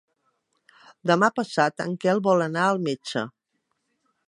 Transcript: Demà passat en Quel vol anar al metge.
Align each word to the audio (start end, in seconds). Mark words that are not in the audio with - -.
Demà 1.11 1.29
passat 1.41 1.85
en 1.85 1.93
Quel 2.05 2.23
vol 2.31 2.43
anar 2.49 2.65
al 2.71 2.83
metge. 2.91 3.25